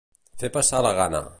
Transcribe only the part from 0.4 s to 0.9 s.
Fer passar